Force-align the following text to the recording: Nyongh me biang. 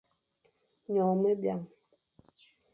Nyongh 0.91 1.17
me 1.21 1.31
biang. 1.41 1.63